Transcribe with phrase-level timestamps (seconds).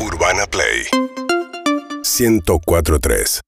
[0.00, 0.86] Urbana Play.
[2.02, 3.47] 1043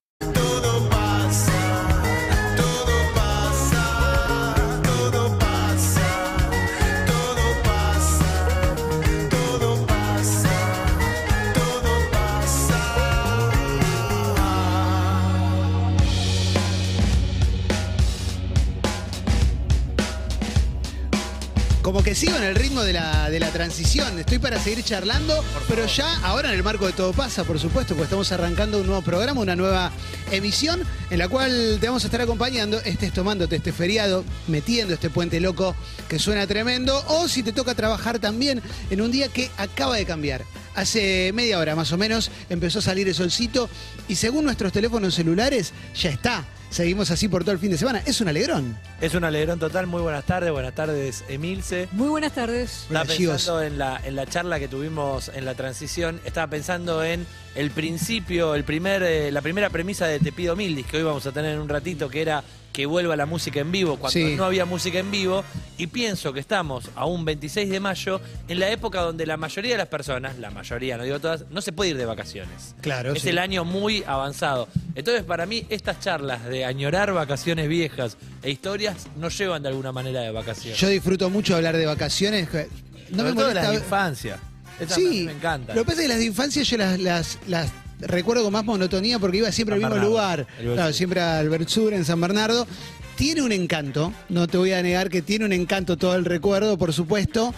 [21.90, 24.16] Como que sigo en el ritmo de la, de la transición.
[24.16, 27.94] Estoy para seguir charlando, pero ya ahora en el marco de Todo Pasa, por supuesto,
[27.94, 29.90] porque estamos arrancando un nuevo programa, una nueva
[30.30, 35.10] emisión, en la cual te vamos a estar acompañando, estés tomándote este feriado, metiendo este
[35.10, 35.74] puente loco
[36.08, 40.06] que suena tremendo, o si te toca trabajar también en un día que acaba de
[40.06, 40.44] cambiar.
[40.74, 43.68] Hace media hora más o menos empezó a salir el solcito
[44.08, 46.44] y según nuestros teléfonos celulares ya está.
[46.70, 48.00] Seguimos así por todo el fin de semana.
[48.06, 48.78] Es un alegrón.
[49.00, 49.88] Es un alegrón total.
[49.88, 50.52] Muy buenas tardes.
[50.52, 51.88] Buenas tardes, Emilce.
[51.90, 52.84] Muy buenas tardes.
[52.84, 56.20] Estaba pensando en la, en la charla que tuvimos en la transición.
[56.24, 57.26] Estaba pensando en
[57.56, 61.26] el principio, el primer, eh, la primera premisa de Te pido Mildis, que hoy vamos
[61.26, 62.44] a tener en un ratito, que era
[62.80, 64.34] que vuelva la música en vivo, cuando Sí.
[64.36, 65.44] no había música en vivo.
[65.76, 69.72] Y pienso que estamos a un 26 de mayo, en la época donde la mayoría
[69.72, 72.74] de las personas, la mayoría, no digo todas, no se puede ir de vacaciones.
[72.80, 73.28] Claro, Es sí.
[73.30, 74.68] el año muy avanzado.
[74.94, 79.92] Entonces, para mí, estas charlas de añorar vacaciones viejas e historias nos llevan de alguna
[79.92, 80.78] manera de vacaciones.
[80.80, 82.48] Yo disfruto mucho hablar de vacaciones.
[83.10, 83.70] No Sobre me todo las molesta.
[83.70, 84.38] de infancia.
[84.80, 85.76] Esas Sí, me encantan.
[85.76, 87.70] Lo que pasa es que las de infancia yo las, las, las
[88.00, 90.46] recuerdo con más monotonía porque iba siempre al mismo Bernardo, lugar.
[90.60, 92.66] Claro, siempre al Bert Sur, en San Bernardo.
[93.16, 96.78] Tiene un encanto, no te voy a negar que tiene un encanto todo el recuerdo,
[96.78, 97.54] por supuesto.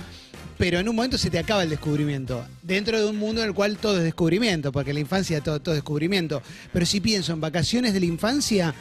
[0.59, 2.45] Pero en un momento se te acaba el descubrimiento.
[2.63, 5.75] Dentro de un mundo en el cual todo es descubrimiento, porque la infancia todo, todo
[5.75, 6.43] es descubrimiento.
[6.73, 8.75] Pero si pienso en vacaciones de la infancia,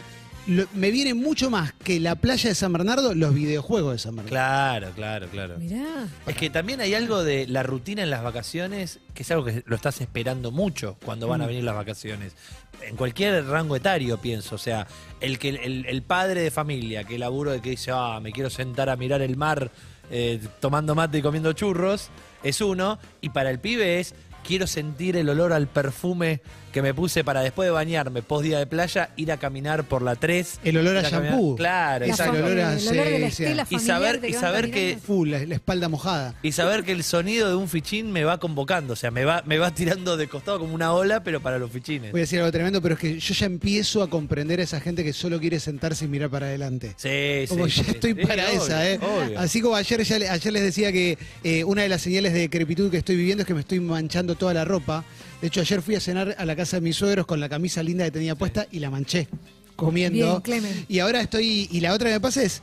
[0.47, 4.15] lo- me viene mucho más que la playa de San Bernardo, los videojuegos de San
[4.15, 4.29] Bernardo.
[4.29, 5.57] Claro, claro, claro.
[5.59, 6.07] Mirá.
[6.27, 9.63] Es que también hay algo de la rutina en las vacaciones que es algo que
[9.65, 12.33] lo estás esperando mucho cuando van a venir las vacaciones.
[12.81, 14.55] En cualquier rango etario, pienso.
[14.55, 14.87] O sea,
[15.19, 18.49] el que el, el padre de familia que laburo de que dice, ah, me quiero
[18.49, 19.69] sentar a mirar el mar
[20.09, 22.09] eh, tomando mate y comiendo churros,
[22.43, 22.97] es uno.
[23.21, 27.41] Y para el pibe es, quiero sentir el olor al perfume que me puse para
[27.41, 30.59] después de bañarme, post día de playa, ir a caminar por la 3.
[30.63, 31.55] El olor a shampoo.
[31.55, 33.43] Claro, el olor a- el olor de la sí, sí.
[33.43, 36.35] estela Y saber- y saber que- Full, la, la espalda mojada.
[36.43, 39.43] Y saber que el sonido de un fichín me va convocando, o sea, me va,
[39.45, 42.11] me va tirando de costado como una ola, pero para los fichines.
[42.11, 44.79] Voy a decir algo tremendo, pero es que yo ya empiezo a comprender a esa
[44.79, 46.93] gente que solo quiere sentarse y mirar para adelante.
[46.97, 47.77] Sí, Como sí.
[47.77, 48.99] ya sí, estoy sí, para esa, ¿eh?
[49.01, 49.39] obvio.
[49.39, 52.89] Así como ayer, ya ayer les decía que eh, una de las señales de decrepitud
[52.91, 55.03] que estoy viviendo es que me estoy manchando toda la ropa.
[55.41, 57.81] De hecho, ayer fui a cenar a la casa de mis suegros con la camisa
[57.81, 59.27] linda que tenía puesta y la manché
[59.75, 60.27] comiendo.
[60.27, 60.85] Bien, Clemen.
[60.87, 61.67] Y ahora estoy.
[61.71, 62.61] Y la otra que me pasa es: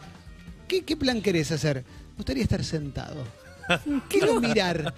[0.69, 1.84] ¿qué, qué plan querés hacer?
[2.11, 3.25] Me gustaría estar sentado.
[4.09, 4.94] Quiero mirar,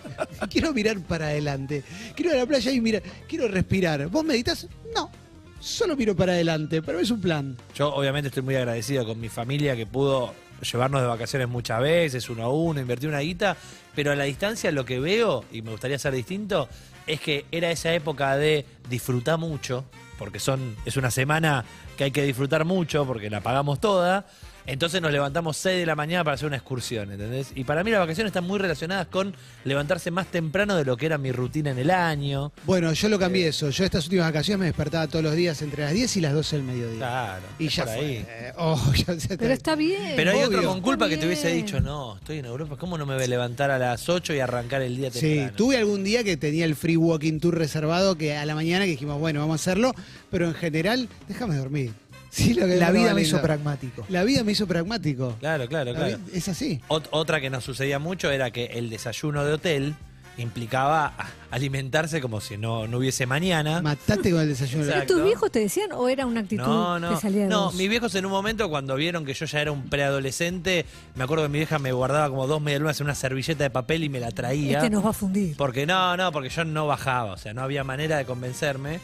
[0.49, 1.83] quiero mirar para adelante.
[2.15, 4.07] Quiero ir a la playa y mirar, quiero respirar.
[4.07, 4.69] ¿Vos meditas?
[4.95, 5.11] No,
[5.59, 7.57] solo miro para adelante, pero es un plan.
[7.75, 12.31] Yo obviamente estoy muy agradecido con mi familia que pudo llevarnos de vacaciones muchas veces,
[12.31, 13.57] uno a uno, invertir una guita,
[13.95, 16.69] pero a la distancia lo que veo, y me gustaría ser distinto,
[17.07, 19.85] es que era esa época de disfrutar mucho,
[20.19, 21.65] porque son, es una semana
[21.97, 24.27] que hay que disfrutar mucho, porque la pagamos toda.
[24.71, 27.49] Entonces nos levantamos 6 de la mañana para hacer una excursión, ¿entendés?
[27.57, 31.07] Y para mí las vacaciones están muy relacionadas con levantarse más temprano de lo que
[31.07, 32.53] era mi rutina en el año.
[32.67, 33.69] Bueno, yo lo cambié eso.
[33.71, 36.57] Yo estas últimas vacaciones me despertaba todos los días entre las 10 y las 12
[36.57, 36.99] del mediodía.
[36.99, 37.43] Claro.
[37.59, 38.05] y es ya por fue.
[38.05, 38.27] ahí.
[38.59, 40.13] Oh, ya se Pero está bien.
[40.15, 40.59] Pero hay Obvio.
[40.59, 41.67] otro con culpa que te hubiese bien.
[41.67, 44.39] dicho, no, estoy en Europa, ¿cómo no me voy a levantar a las 8 y
[44.41, 45.53] arrancar el día Sí, temprano?
[45.57, 48.93] tuve algún día que tenía el free walking tour reservado que a la mañana que
[48.93, 49.93] dijimos, bueno, vamos a hacerlo,
[50.31, 51.93] pero en general, déjame dormir.
[52.31, 54.07] Sí, lo que La vida me hizo pragmático.
[54.09, 55.37] La vida me hizo pragmático.
[55.41, 56.19] Claro, claro, La claro.
[56.33, 56.81] Es así.
[56.89, 59.95] Ot- otra que nos sucedía mucho era que el desayuno de hotel
[60.39, 61.13] implicaba
[61.51, 63.83] alimentarse como si no, no hubiese mañana.
[63.83, 64.85] Matate con el desayuno.
[64.85, 65.15] Exacto.
[65.17, 67.75] ¿Tus viejos te decían o era una actitud No, no, que salía de no, vos?
[67.75, 70.87] mis viejos en un momento cuando vieron que yo ya era un preadolescente,
[71.17, 74.05] me acuerdo que mi vieja me guardaba como dos medialunas en una servilleta de papel
[74.05, 74.79] y me la traía.
[74.79, 75.57] Este nos va a fundir.
[75.57, 79.01] Porque no, no, porque yo no bajaba, o sea, no había manera de convencerme.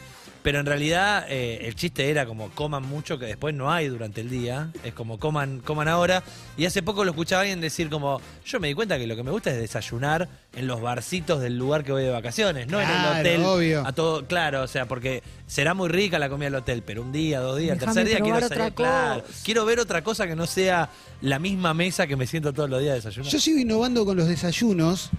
[0.47, 4.21] Pero en realidad eh, el chiste era como coman mucho que después no hay durante
[4.21, 4.71] el día.
[4.81, 6.23] Es como coman, coman ahora.
[6.55, 9.23] Y hace poco lo escuchaba alguien decir como, yo me di cuenta que lo que
[9.23, 12.89] me gusta es desayunar en los barcitos del lugar que voy de vacaciones, no en
[12.89, 13.41] el hotel.
[13.43, 13.85] obvio.
[13.85, 17.11] A todo, claro, o sea, porque será muy rica la comida del hotel, pero un
[17.11, 19.33] día, dos días, el Déjame tercer día quiero probar salir, otra claro, cosa.
[19.43, 20.89] quiero ver otra cosa que no sea
[21.19, 23.29] la misma mesa que me siento todos los días a desayunar.
[23.29, 25.09] Yo sigo innovando con los desayunos,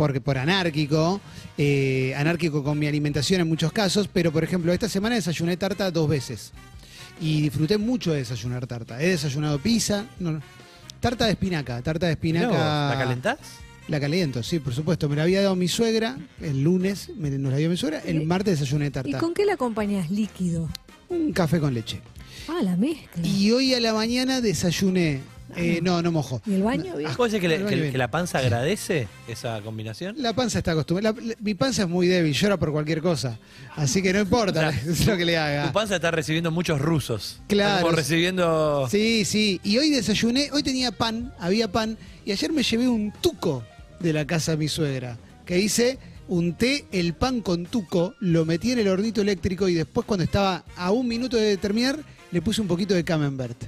[0.00, 1.20] porque por anárquico,
[1.58, 5.90] eh, anárquico con mi alimentación en muchos casos, pero por ejemplo, esta semana desayuné tarta
[5.90, 6.52] dos veces.
[7.20, 9.02] Y disfruté mucho de desayunar tarta.
[9.02, 10.40] He desayunado pizza, no, no,
[11.00, 12.88] tarta de espinaca, tarta de espinaca.
[12.88, 13.36] ¿La calentás?
[13.88, 15.06] La caliento, sí, por supuesto.
[15.06, 18.22] Me la había dado mi suegra el lunes, me, nos la dio mi suegra, el
[18.22, 19.18] ¿Y- martes desayuné ¿Y tarta.
[19.18, 20.10] con qué la acompañas?
[20.10, 20.70] Líquido.
[21.10, 22.00] Un café con leche.
[22.48, 23.22] Ah, la mezcla.
[23.26, 25.20] Y hoy a la mañana desayuné.
[25.56, 26.40] Eh, no, no mojo.
[26.46, 26.96] ¿Y el baño?
[26.96, 27.10] Bien.
[27.16, 30.14] ¿Puede ser que, le- la panza agradece esa combinación?
[30.18, 31.14] La panza está acostumbrada.
[31.20, 33.38] la- la- mi panza es muy débil, llora por cualquier cosa.
[33.76, 34.72] Así que no importa
[35.06, 35.72] lo que le Tu haga.
[35.72, 37.40] panza está recibiendo muchos rusos.
[37.48, 37.82] Claro.
[37.86, 38.88] Como recibiendo...
[38.90, 39.60] Sí, sí.
[39.64, 41.96] Y hoy desayuné, hoy tenía pan, había pan.
[42.24, 43.64] Y ayer me llevé un tuco
[44.00, 45.18] de la casa de mi suegra.
[45.46, 45.98] Que hice,
[46.28, 50.64] unté el pan con tuco, lo metí en el hornito eléctrico y después cuando estaba
[50.76, 51.98] a un minuto de terminar,
[52.30, 53.64] le puse un poquito de camembert.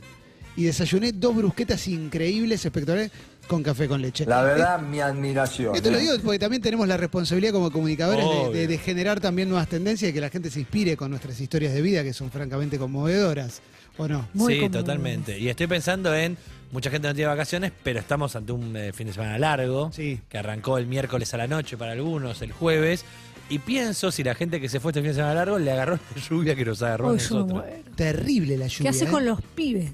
[0.56, 3.10] Y desayuné dos brusquetas increíbles, espectaculares,
[3.48, 4.26] con café con leche.
[4.26, 5.74] La verdad, mi admiración.
[5.74, 6.00] Esto lo ¿eh?
[6.02, 8.50] digo porque también tenemos la responsabilidad como comunicadores de, Obvio.
[8.52, 11.72] de- de generar también nuevas tendencias y que la gente se inspire con nuestras historias
[11.72, 13.62] de vida que son francamente conmovedoras.
[13.98, 14.28] ¿O no?
[14.34, 15.38] Muy sí, totalmente.
[15.38, 16.36] Y estoy pensando en,
[16.70, 20.20] mucha gente no tiene vacaciones, pero estamos ante un eh, fin de semana largo, Sí.
[20.30, 23.04] que arrancó el miércoles a la noche para algunos, el jueves.
[23.50, 25.98] Y pienso si la gente que se fue este fin de semana largo le agarró
[26.14, 27.64] la lluvia que nos agarró a nosotros.
[27.96, 28.90] Terrible la ¿Qué lluvia.
[28.90, 29.10] haces ¿eh?
[29.10, 29.90] con los pibes?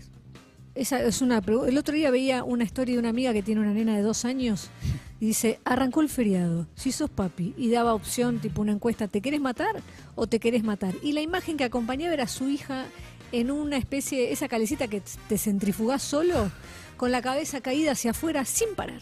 [0.79, 3.73] Esa es una El otro día veía una historia de una amiga que tiene una
[3.73, 4.71] nena de dos años
[5.19, 9.21] y dice, arrancó el feriado, si sos papi, y daba opción, tipo una encuesta, ¿te
[9.21, 9.83] querés matar
[10.15, 10.95] o te querés matar?
[11.03, 12.87] Y la imagen que acompañaba era su hija
[13.33, 16.49] en una especie, esa calecita que te centrifugás solo,
[16.97, 19.01] con la cabeza caída hacia afuera, sin parar,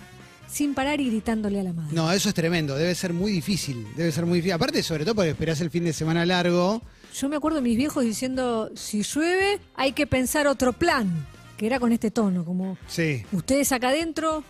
[0.51, 1.95] sin parar y gritándole a la madre.
[1.95, 2.77] No, eso es tremendo.
[2.77, 3.87] Debe ser muy difícil.
[3.97, 4.55] Debe ser muy difícil.
[4.55, 6.81] Aparte, sobre todo porque esperás el fin de semana largo.
[7.15, 11.67] Yo me acuerdo de mis viejos diciendo, si llueve hay que pensar otro plan, que
[11.67, 13.25] era con este tono, como Sí.
[13.33, 14.45] ustedes acá adentro,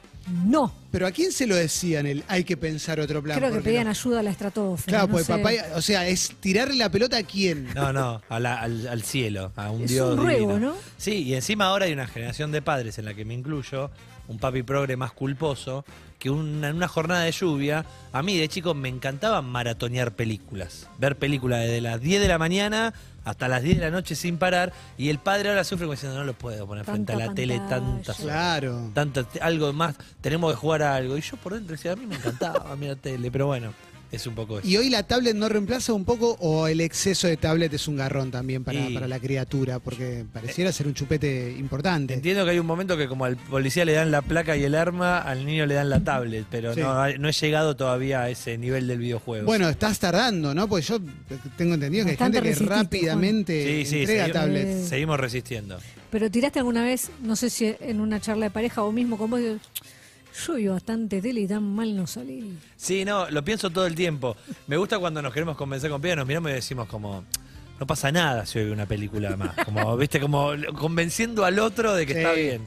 [0.44, 0.72] no.
[0.90, 3.38] Pero ¿a quién se lo decían el hay que pensar otro plan?
[3.38, 4.98] Creo que pedían no- ayuda a la estratosfera.
[4.98, 5.32] Claro, no pues sé.
[5.32, 7.68] papá, o sea, es tirarle la pelota a quién.
[7.74, 10.72] No, no, a la- al, al cielo, a un Es Dios un ruego, divino.
[10.72, 10.76] ¿no?
[10.96, 13.90] Sí, y encima ahora hay una generación de padres en la que me incluyo,
[14.28, 15.84] un papi progre más culposo,
[16.18, 20.88] que una- en una jornada de lluvia, a mí de chico me encantaba maratonear películas.
[20.98, 22.94] Ver películas desde las 10 de la mañana
[23.26, 26.16] hasta las 10 de la noche sin parar, y el padre ahora sufre como diciendo,
[26.16, 28.32] no lo puedo poner frente a la tele tantas horas.
[28.32, 28.90] Claro.
[28.94, 31.18] Tanto, algo más, tenemos que jugar a algo.
[31.18, 33.74] Y yo por dentro decía, a mí me encantaba mirar tele, pero bueno,
[34.16, 34.68] es un poco eso.
[34.68, 37.96] Y hoy la tablet no reemplaza un poco o el exceso de tablet es un
[37.96, 42.14] garrón también para, Y- para la criatura, porque pareciera ser un chupete importante.
[42.14, 44.74] Entiendo que hay un momento que como al policía le dan la placa y el
[44.74, 46.80] arma, al niño le dan la tablet, pero Sí.
[46.80, 49.46] no, no he llegado todavía a ese nivel del videojuego.
[49.46, 50.68] Bueno, estás tardando, ¿no?
[50.68, 50.98] Pues yo
[51.56, 54.88] tengo entendido que hay Bastante gente que resististe, rápidamente sí, sí, entrega segui- tablets.
[54.88, 55.78] seguimos resistiendo.
[56.10, 59.28] Pero tiraste alguna vez, no sé si en una charla de pareja o mismo con
[59.30, 59.56] vos, digo,
[60.46, 62.56] yo vi bastante tele y tan mal no salí.
[62.76, 64.36] Sí, no, lo pienso todo el tiempo.
[64.66, 67.24] Me gusta cuando nos queremos convencer con piedra, nos miramos y decimos como,
[67.78, 69.54] no pasa nada si hoy una película más.
[69.64, 72.18] Como, viste, como convenciendo al otro de que Sí.
[72.18, 72.62] está bien.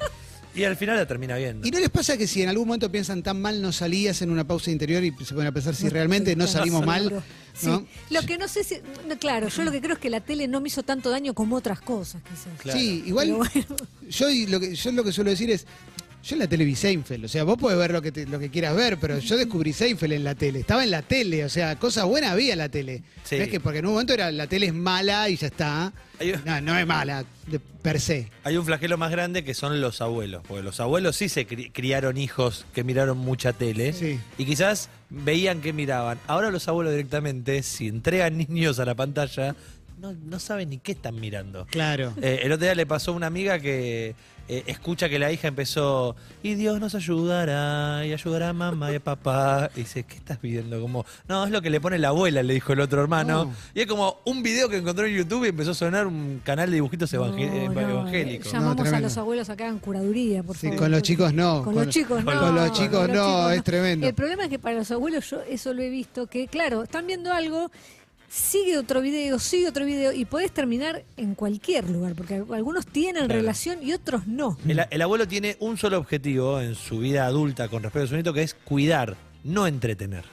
[0.55, 1.65] Y al final la termina viendo.
[1.67, 4.31] ¿Y no les pasa que si en algún momento piensan tan mal no salías en
[4.31, 7.03] una pausa interior y se ponen a pensar si realmente no salimos mal?
[7.03, 7.23] seguro.
[7.53, 7.67] Sí.
[7.67, 7.85] ¿no?
[8.09, 8.77] Lo que no sé si.
[9.07, 11.35] no, claro, yo lo que creo es que la tele no me hizo tanto daño
[11.35, 12.47] como otras cosas, quizás.
[12.63, 12.79] Claro.
[12.79, 13.75] Sí, igual Pero bueno.
[14.09, 15.67] yo, y lo que, yo lo que suelo decir es,
[16.23, 18.39] yo en la tele vi Seinfeld, o sea, vos podés ver lo que, te- lo
[18.39, 21.49] que quieras ver, pero yo descubrí Seinfeld en la tele, estaba en la tele, o
[21.49, 23.03] sea, cosas buenas había en la tele.
[23.23, 23.37] Sí.
[23.37, 25.93] No es que porque en un momento era la tele es mala y ya está.
[26.45, 28.29] No, no es mala, de, per se.
[28.43, 31.71] Hay un flagelo más grande que son los abuelos, porque los abuelos sí se cri-
[31.73, 34.19] criaron hijos que miraron mucha tele Sí.
[34.37, 36.19] y quizás veían que miraban.
[36.27, 39.55] Ahora los abuelos directamente, si entregan niños a la pantalla,
[39.99, 41.65] no, no saben ni qué están mirando.
[41.69, 42.13] Claro.
[42.21, 44.15] Eh, el otro día le pasó a una amiga que
[44.47, 48.95] eh, escucha que la hija empezó, y Dios nos ayudará, y ayudará a mamá y
[48.95, 49.69] a papá.
[49.75, 50.81] Y dice, ¿qué estás viendo?
[50.81, 53.45] Como, no, es lo que le pone la abuela, le dijo el otro hermano.
[53.45, 53.53] No.
[53.75, 56.69] Y es como un video que encontró en YouTube y empezó a sonar un canal
[56.69, 58.47] de dibujitos evangé- No, no, evangélicos.
[58.47, 60.79] eh, Llamamos No, a los abuelos a que hagan curaduría, por Sí, favor.
[60.79, 61.63] con los chicos no.
[61.63, 62.39] Con, Con- los chicos no.
[62.39, 64.07] con los chicos no, es tremendo.
[64.07, 67.05] El problema es que para los abuelos, yo eso lo he visto, que claro, están
[67.05, 67.69] viendo algo,
[68.29, 73.25] sigue otro video, sigue otro video, y podés terminar en cualquier lugar, porque algunos tienen
[73.25, 73.39] Claro.
[73.41, 74.57] relación y otros no.
[74.67, 78.13] El, el abuelo tiene un solo objetivo en su vida adulta con respecto a su
[78.13, 80.25] nieto, que es cuidar, no entretener.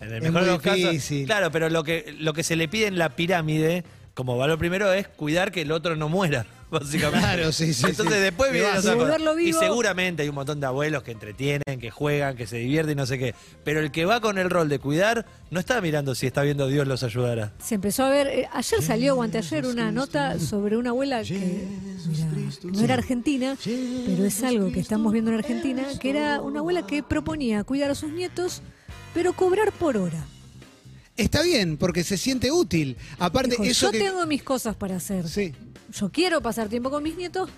[0.00, 2.68] En el Es mejor de los casos, claro, pero lo que, lo que se le
[2.68, 6.44] pide en la pirámide, como valor primero, es cuidar que el otro no muera,
[6.78, 7.18] básicamente.
[7.26, 8.20] Claro, sí, sí, Entonces sí.
[8.22, 8.84] después otras cosas.
[8.84, 12.92] Devolverlo Y seguramente hay un montón de abuelos que entretienen, que juegan, que se divierten
[12.92, 13.34] y no sé qué.
[13.64, 16.66] Pero el que va con el rol de cuidar, no está mirando si está viendo
[16.68, 17.52] Dios los ayudará.
[17.62, 21.66] Se empezó a ver, eh, ayer salió o anteayer una nota sobre una abuela que
[22.08, 22.26] mira,
[22.64, 26.86] no era argentina, pero es algo que estamos viendo en Argentina, que era una abuela
[26.86, 28.62] que proponía cuidar a sus nietos,
[29.14, 30.24] pero cobrar por hora.
[31.16, 32.96] Está bien, porque se siente útil.
[33.20, 35.28] Aparte, eso yo que- tengo mis cosas para hacer.
[35.28, 35.54] Sí.
[35.98, 37.48] Yo quiero pasar tiempo con mis nietos,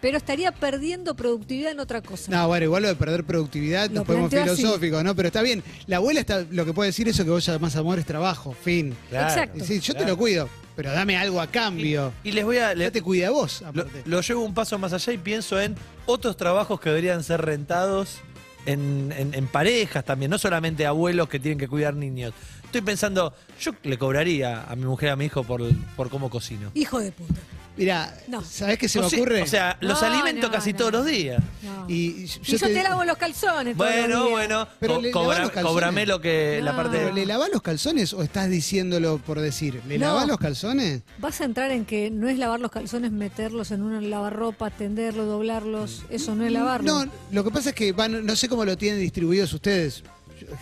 [0.00, 2.30] pero estaría perdiendo productividad en otra cosa.
[2.30, 5.14] No, bueno, igual lo de perder productividad, Lo nos ponemos filosóficos, ¿no?
[5.16, 5.62] Pero está bien.
[5.86, 8.94] La abuela está, lo que puede decir eso que vos llamás amor es trabajo, fin.
[9.08, 9.28] Claro.
[9.28, 9.58] Exacto.
[9.58, 12.12] Y sí, yo te lo cuido, pero dame algo a cambio.
[12.22, 12.68] Y les voy a.
[12.70, 13.64] Ya le- te cuida a vos,
[14.04, 15.74] lo, llevo un paso más allá y pienso en
[16.04, 18.18] otros trabajos que deberían ser rentados
[18.66, 22.34] en, en- en parejas también, no solamente abuelos que tienen que cuidar niños.
[22.64, 25.62] Estoy pensando, yo le cobraría a mi mujer, a mi hijo por,
[25.96, 26.70] por cómo cocino.
[26.74, 27.40] Hijo de puta.
[27.76, 28.42] Mira, No.
[28.42, 29.42] ¿sabés qué se O me sea- ocurre?
[29.42, 30.78] O sea, los No, alimento no, casi no.
[30.78, 31.42] todos los días.
[31.62, 31.84] No.
[31.88, 33.76] y Y yo, yo, te, lavo los calzones.
[33.76, 34.30] todos los Bueno, días.
[34.30, 35.72] bueno, Pero co- le cobra- lavás los calzones.
[35.72, 36.76] cóbrame lo que la No.
[36.78, 39.82] parte ¿Pero le lavás los calzones o estás diciéndolo por decir?
[39.86, 40.06] ¿Le No.
[40.06, 41.02] lavás los calzones?
[41.18, 45.26] Vas a entrar en que no es lavar los calzones, meterlos en un lavarropa, tenderlos,
[45.26, 46.02] doblarlos.
[46.10, 47.04] Eso no es lavarlo.
[47.04, 50.02] No, lo que pasa es que van, no sé cómo lo tienen distribuidos ustedes.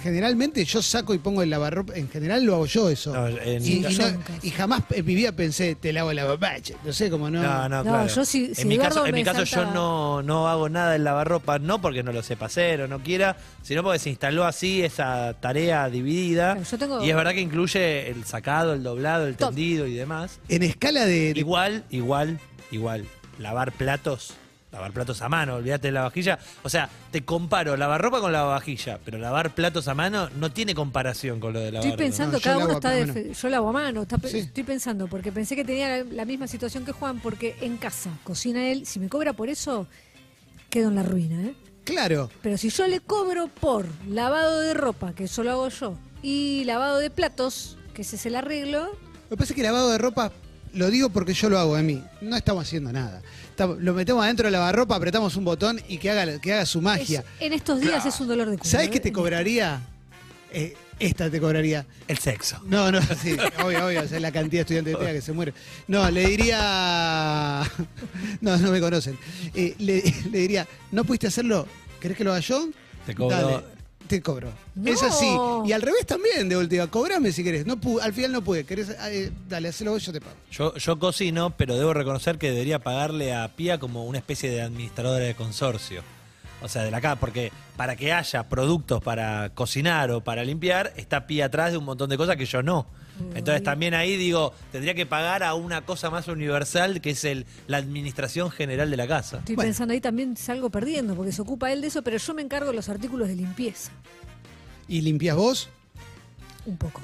[0.03, 3.13] Generalmente yo saco y pongo el lavarropa, en general lo hago yo eso.
[3.15, 6.11] No, en y, mi y caso- no- y jamás en mi vida pensé, te lavo
[6.11, 6.77] el lavapache.
[6.85, 7.43] No sé cómo no.
[7.43, 8.07] No, no, No, claro.
[8.09, 10.49] yo si- si en mi Eduardo caso, en me mi caso yo salta- no, no
[10.49, 13.99] hago nada en lavarropa, no porque no lo sepa hacer o no quiera, sino porque
[13.99, 16.53] se instaló así esa tarea dividida.
[16.55, 19.51] Claro, yo tengo- Y es verdad que incluye el sacado, el doblado, el Todo.
[19.51, 20.39] tendido y demás.
[20.49, 22.39] En escala de, de- Igual, igual,
[22.71, 23.05] igual.
[23.39, 24.35] Lavar platos,
[24.75, 26.39] lavar platos a mano, olvídate de la vajilla.
[26.65, 31.39] O sea, te comparo lavarropa con lavavajilla, pero lavar platos a mano no tiene comparación
[31.41, 31.87] con lo de lavar.
[31.89, 32.91] Estoy pensando, No, cada uno está.
[32.91, 33.15] mano.
[33.33, 34.03] yo lavo a mano.
[34.03, 34.39] está pe- Sí.
[34.41, 38.11] Estoy pensando, porque pensé que tenía la, la misma situación que Juan, porque en casa
[38.25, 38.85] cocina él.
[38.87, 39.87] Si me cobra por eso,
[40.71, 41.55] quedo en la ruina, ¿eh?
[41.85, 42.31] Claro.
[42.43, 46.65] Pero si yo le cobro por lavado de ropa, que eso lo hago yo, y
[46.65, 49.99] lavado de platos, que ese es el arreglo, Lo que pasa es que lavado de
[49.99, 50.33] ropa,
[50.75, 52.03] lo digo porque yo lo hago a mí.
[52.21, 53.23] No estamos haciendo nada.
[53.51, 56.81] Estamos- lo metemos adentro de lavarropa, apretamos un botón y que haga, que haga su
[56.81, 57.25] magia.
[57.41, 58.71] es- en estos días es un dolor de culo.
[58.71, 59.01] ¿Sabes qué ¿eh?
[59.01, 59.81] te cobraría?
[60.53, 61.85] Eh, esta te cobraría.
[62.07, 62.61] El sexo.
[62.67, 65.33] No, no, sí, obvio, obvio, o sea, la cantidad de estudiantes de TEA que se
[65.33, 65.55] muere.
[65.89, 67.63] No, le diría.
[68.41, 69.19] No, no me conocen.
[69.55, 71.67] Eh, le, le diría, ¿no pudiste hacerlo?
[72.01, 72.69] ¿Querés que lo haga yo?
[73.07, 73.37] Te cobro.
[73.37, 73.65] Dale,
[74.07, 74.53] te cobro.
[74.75, 74.91] No.
[74.91, 75.27] Es así.
[75.65, 76.87] Y al revés también, de última.
[76.89, 77.67] Cobrame si querés.
[77.67, 78.65] No al final no pude.
[78.65, 78.91] ¿Querés?
[78.91, 80.37] Eh, dale, hacelo vos, yo te pago.
[80.51, 84.63] Yo, yo cocino, pero debo reconocer que debería pagarle a Pía como una especie de
[84.63, 86.03] administradora de consorcio.
[86.63, 90.93] O sea, de la casa, porque para que haya productos para cocinar o para limpiar,
[90.97, 92.87] está Pía atrás de un montón de cosas que yo no.
[93.35, 97.47] Entonces también ahí digo, tendría que pagar a una cosa más universal que es el,
[97.69, 99.39] la administración general de la casa.
[99.39, 99.69] Estoy Bueno.
[99.69, 102.71] pensando ahí también salgo perdiendo, porque se ocupa él de eso, pero yo me encargo
[102.71, 103.91] de los artículos de limpieza,
[104.89, 105.69] ¿Y limpias vos?
[106.67, 107.01] un poco.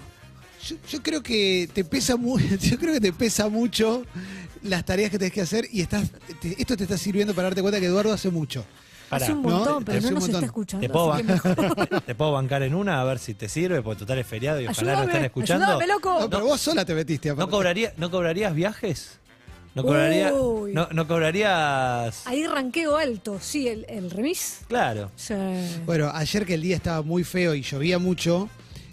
[0.67, 2.45] Yo, yo creo que te pesa mucho.
[2.61, 4.05] Yo creo que te pesa mucho
[4.63, 6.11] las tareas que tenés que hacer y estás.
[6.41, 8.65] te- esto te está sirviendo para darte cuenta que Eduardo hace mucho.
[9.11, 9.49] Pará, hace un ¿no?
[9.51, 10.45] montón, pero Hace no un nos está montón.
[10.45, 10.87] escuchando.
[10.87, 12.01] ¿Te puedo, así que ban- mejor.
[12.07, 13.83] ¿Te puedo bancar en una a ver si te sirve?
[13.83, 15.67] Porque total es feriado y ojalá no Ayúdame, estén escuchando.
[15.67, 16.21] ayúdame, loco.
[16.21, 17.29] No, pero vos sola te metiste.
[17.29, 17.51] ¿No, aparte.
[17.51, 19.19] cobraría, ¿No cobrarías viajes?
[19.75, 20.73] ¿No, cobraría, Uy.
[20.73, 22.27] no, no cobrarías...?
[22.27, 24.61] Ahí ranqueo alto, sí, el, el remis.
[24.69, 25.11] Claro.
[25.17, 25.35] Sí.
[25.87, 28.49] Bueno, ayer que el día estaba muy feo y llovía mucho,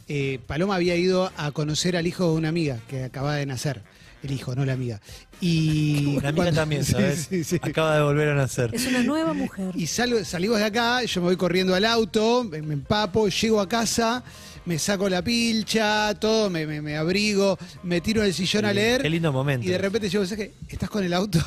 [0.07, 3.81] eh, Paloma había ido a conocer al hijo de una amiga que acababa de nacer.
[4.23, 4.99] El hijo, no la amiga.
[5.39, 7.27] Y La amiga cuando- también, ¿sabes?
[7.29, 7.59] sí, sí.
[7.61, 8.71] Acaba de volver a nacer.
[8.73, 9.71] Es una nueva mujer.
[9.75, 13.61] Y salgo, salimos de acá, yo me voy corriendo al auto, me, me empapo, llego
[13.61, 14.23] a casa,
[14.65, 18.73] me saco la pilcha, todo, me, me- me abrigo, me tiro en el sillón a
[18.73, 19.01] leer.
[19.03, 19.65] Qué lindo momento.
[19.67, 21.39] Y de repente llego un mensaje, ¿estás con el auto?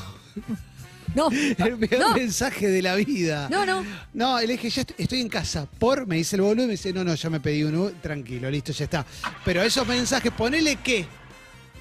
[1.16, 1.28] No,
[1.59, 3.49] el peor no, mensaje de la vida.
[3.50, 3.85] no, no.
[4.14, 5.66] No, le dije, ya est- estoy en casa.
[5.80, 8.49] Por, me dice el boludo y me dice, no, no, ya me pedí uno, tranquilo,
[8.49, 9.04] listo, ya está.
[9.44, 11.04] Pero esos mensajes, ponele que,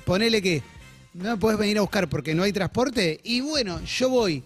[0.06, 0.63] ponele que,
[1.13, 3.20] no me podés venir a buscar porque no hay transporte.
[3.24, 4.44] Y bueno, yo voy,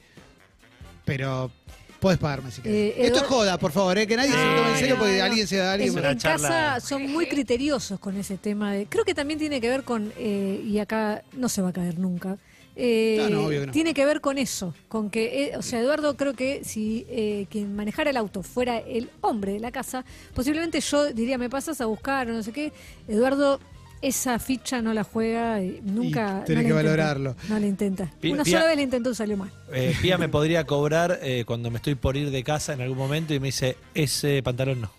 [1.06, 1.52] pero
[2.00, 2.96] podés pagarme si querés.
[2.98, 5.02] Eh, Esto es joda, por favor, eh, que nadie se lo tome en serio no,
[5.02, 5.24] porque no.
[5.24, 8.74] alguien se alguien En, una en charla- casa son muy criteriosos con ese tema.
[8.74, 11.74] De, creo que también tiene que ver con, eh, y acá no se va a
[11.74, 12.38] caer nunca,
[12.76, 13.72] eh, No, no, obvio que no.
[13.72, 17.46] tiene que ver con eso, con que, eh, o sea, Eduardo creo que si eh,
[17.50, 20.04] quien manejara el auto fuera el hombre de la casa,
[20.34, 22.74] posiblemente yo diría, me pasas a buscar o no sé qué.
[23.08, 23.60] Eduardo
[24.04, 26.40] esa ficha no la juega y nunca...
[26.40, 26.74] No que intenta.
[26.76, 27.36] valorarlo.
[27.48, 28.12] No la intenta.
[28.24, 29.50] Una sola vez la intentó y salió mal.
[29.72, 32.98] Eh, Pía me podría cobrar eh, cuando me estoy por ir de casa en algún
[32.98, 34.92] momento y me dice, ese pantalón no.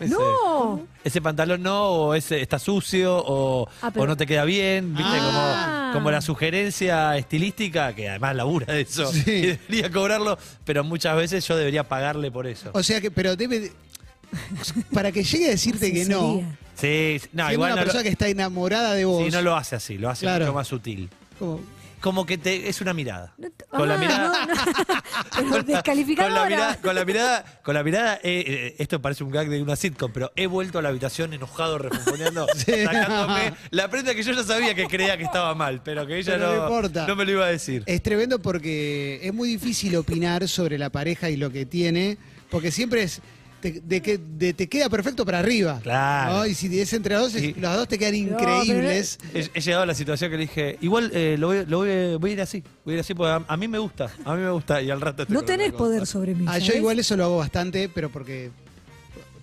[0.00, 0.86] Ese, ¡No!
[1.04, 4.94] Ese pantalón no, o ese está sucio, o, Ah, pero- o no te queda bien,
[4.94, 5.12] ¿viste?
[5.14, 5.90] Ah.
[5.92, 9.20] Como, como la sugerencia estilística, que además labura de eso, Sí.
[9.30, 12.70] y debería cobrarlo, pero muchas veces yo debería pagarle por eso.
[12.72, 13.72] O sea que, pero debe, de-
[14.94, 16.42] para que llegue a decirte que no.
[16.80, 19.30] Sí, sí, no, siendo igual una no persona lo, que está enamorada de vos, sí,
[19.30, 20.46] no lo hace así, lo hace Claro.
[20.46, 21.08] mucho más sutil.
[21.38, 21.60] como,
[22.00, 23.34] como que te, es una mirada.
[23.38, 24.46] No te- Con la Ah, mirada.
[24.46, 24.60] no, no.
[25.30, 25.82] Pero
[26.16, 29.48] Con la, mirada, con la mirada, con la mirada, eh, eh, esto parece un gag
[29.48, 34.22] de una sitcom, pero he vuelto a la habitación enojado, refunfuneando, sacándome la prenda que
[34.22, 37.06] yo ya sabía que creía que estaba mal, pero que ella Pero no no, importa.
[37.06, 37.82] no me lo iba a decir.
[37.86, 42.18] Es tremendo porque es muy difícil opinar sobre la pareja y lo que tiene,
[42.50, 43.20] porque siempre es
[43.60, 45.80] te, de que de- te queda perfecto para arriba.
[45.82, 46.38] Claro.
[46.38, 46.46] ¿no?
[46.46, 47.54] Y si es entre dos, Sí.
[47.58, 49.18] los dos te quedan No, pero- increíbles.
[49.34, 52.16] He, he llegado a la situación que le dije, igual eh, lo, voy, lo voy-
[52.16, 54.34] voy a ir así, voy a ir así porque a, a mí me gusta, a
[54.34, 56.44] mí me gusta y al rato No tenés poder sobre mí.
[56.48, 58.50] Ah, yo igual eso lo hago bastante, pero porque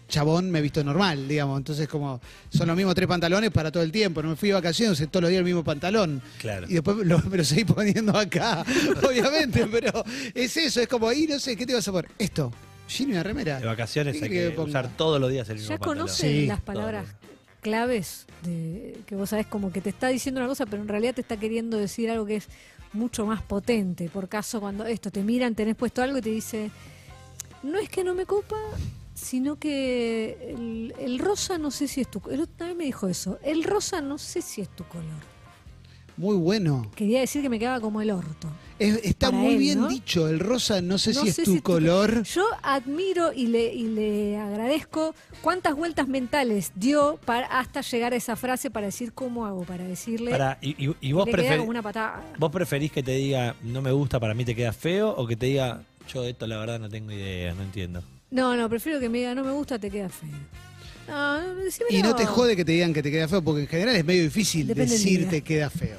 [0.09, 1.57] chabón me he visto normal, digamos.
[1.57, 4.23] Entonces, como son los mismos tres pantalones para todo el tiempo.
[4.23, 6.21] No me fui de vacaciones, usé todos los días el mismo pantalón.
[6.39, 6.65] Claro.
[6.69, 8.63] Y después lo, me lo seguí poniendo acá,
[9.07, 9.67] obviamente.
[9.69, 12.09] Pero es eso, es como, y no sé, ¿qué te vas a poner?
[12.17, 12.53] Esto,
[12.99, 13.59] y una remera.
[13.59, 16.45] De vacaciones ¿Qué hay que usar todos los días el mismo Ya Sí.
[16.45, 17.05] las palabras
[17.61, 21.15] claves de, que vos sabés como que te está diciendo una cosa, pero en realidad
[21.15, 22.47] te está queriendo decir algo que es
[22.93, 24.09] mucho más potente.
[24.09, 26.71] Por caso, cuando esto te miran, tenés puesto algo y te dice,
[27.63, 28.55] no es que no me copa,
[29.13, 32.47] sino que el, el rosa no sé si es tu color.
[32.47, 33.39] También me dijo eso.
[33.43, 35.36] El rosa no sé si es tu color.
[36.17, 36.89] Muy bueno.
[36.95, 38.49] Quería decir que me quedaba como el orto.
[38.79, 39.87] Es- está Para muy él, bien ¿no?
[39.87, 40.27] dicho.
[40.27, 42.23] El rosa, no sé No si es tu si color.
[42.23, 48.15] Yo admiro y le, y le agradezco cuántas vueltas mentales dio para hasta llegar a
[48.15, 50.31] esa frase para decir cómo hago, para decirle.
[50.31, 52.21] Pará, y, y- y vos, prefer- una patada.
[52.37, 55.35] vos preferís que te diga no me gusta, para mí te queda feo, o que
[55.35, 55.81] te diga
[56.11, 58.03] yo de esto la verdad no tengo idea, no entiendo.
[58.31, 60.29] No, no, prefiero que me diga no me gusta, te queda feo.
[61.07, 61.39] No.
[61.89, 64.05] Y no te jode que te digan que te queda feo, porque en general es
[64.05, 65.97] medio difícil Depende decir te queda feo.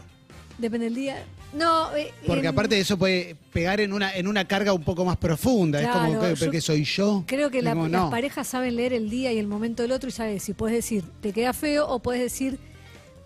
[0.59, 1.25] Depende del día.
[1.55, 4.83] No, eh, Porque en- aparte de eso puede pegar en una, en una carga un
[4.85, 5.81] poco más profunda.
[5.81, 7.25] es como, Claro, ¿qué, yo ¿pero qué soy yo?
[7.27, 9.93] Creo que Es la- como, las parejas saben leer el día y el momento del
[9.93, 12.59] otro y sabes si puedes decir te queda feo o puedes decir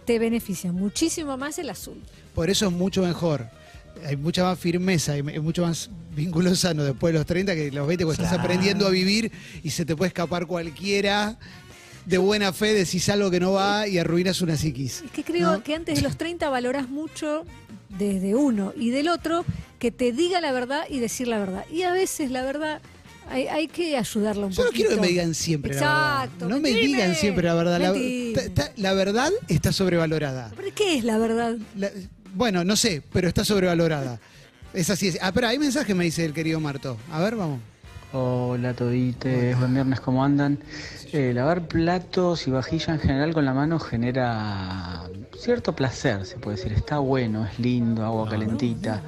[0.05, 1.97] te beneficia muchísimo más el azul.
[2.35, 3.47] Por eso es mucho mejor.
[4.07, 7.87] Hay mucha más firmeza, hay mucho más vínculo sano después de los 30 que los
[7.87, 9.31] 20 cuando estás aprendiendo a vivir
[9.63, 11.39] y se te puede escapar cualquiera.
[12.07, 15.03] De buena fe decís algo que no va y arruinas una psiquis.
[15.05, 15.63] Es que creo ¿No?
[15.63, 17.45] que antes de los 30 valorás mucho
[17.91, 19.45] desde uno y del otro
[19.79, 21.65] que te diga la verdad y decir la verdad.
[21.71, 22.81] Y a veces la verdad
[23.31, 24.89] hay, hay que ayudarla un Yo no poquito.
[24.89, 26.49] quiero que me digan siempre la Exacto, verdad.
[26.57, 27.81] No me digan siempre la verdad.
[27.81, 28.33] La, Mentime.
[28.51, 30.51] ta- ta- la verdad está sobrevalorada.
[30.57, 31.57] ¿Pero qué es la verdad?
[31.77, 31.91] La-
[32.35, 34.19] bueno, no sé, pero está sobrevalorada.
[34.75, 35.09] Es así.
[35.09, 35.19] Es.
[35.21, 36.97] Ah, pero hay mensaje, me dice el querido Marto.
[37.13, 37.61] A ver, vamos.
[38.15, 40.59] Hola todites, buen viernes, ¿cómo andan?
[41.13, 46.59] Eh, lavar platos y vajilla en general con la mano genera cierto placer, se puede
[46.59, 46.75] decir.
[46.75, 49.01] Está bueno, es lindo, agua calentita.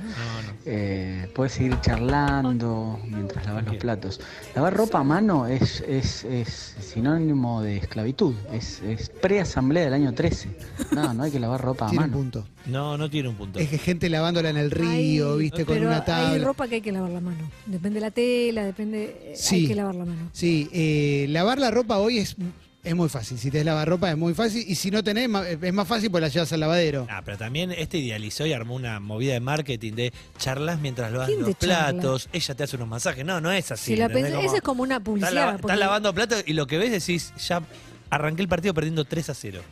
[0.66, 4.20] Eh, puedes seguir charlando mientras lavas los platos.
[4.54, 10.14] Lavar ropa a mano es, es, es sinónimo de esclavitud, es, es pre-asamblea del año
[10.14, 10.48] 13.
[10.92, 12.22] No, no hay que lavar ropa a Tiene un mano.
[12.22, 12.46] punto.
[12.66, 13.58] No, no tiene un punto.
[13.58, 16.44] Es que gente lavándola en el río, Hay- viste, con pero una Hay tabla.
[16.44, 17.50] ropa que hay que lavar la mano.
[17.66, 19.04] Depende de la tela, depende.
[19.22, 19.56] eh, Sí.
[19.56, 20.30] Hay que lavar la mano.
[20.32, 22.36] Sí, eh, lavar la ropa hoy es,
[22.84, 23.38] es muy fácil.
[23.38, 24.64] Si tenés lavarropa es muy fácil.
[24.68, 25.28] Y si no tenés,
[25.62, 27.06] es más fácil pues la llevas al lavadero.
[27.10, 31.28] Ah, pero también este idealizó y armó una movida de marketing de charlas mientras lavas
[31.28, 33.24] ¿Quién los platos, ella te hace unos masajes.
[33.24, 33.92] No, no es así.
[33.92, 34.32] Si la ¿entendés?
[34.32, 35.54] pensás- Como- esa es como una Estás, publicidad.
[35.56, 37.62] estás lavando platos y lo que ves decís, ya
[38.10, 39.62] arranqué el partido perdiendo 3 a 0.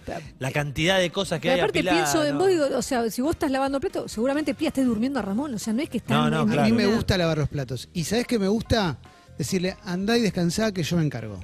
[0.41, 3.21] La cantidad de cosas que Pero hay aparte pienso en vos, digo, o sea, si
[3.23, 5.55] vos estás lavando plato, seguramente Pía esté durmiendo a Ramón.
[5.55, 6.63] O sea, no es que están No, no, en claro.
[6.63, 7.89] A mí me gusta lavar los platos.
[7.93, 8.99] Y ¿sabés qué me gusta?
[9.39, 11.39] Decirle, andá y descansá que yo me encargo.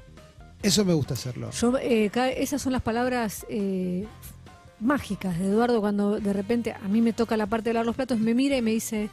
[0.62, 1.51] Eso me gusta hacerlo.
[1.53, 4.07] Yo, eh, esas son las palabras eh,
[4.81, 7.97] mágicas de Eduardo cuando de repente a mí me toca la parte de lavar los
[7.97, 9.09] platos, me mira y me dice,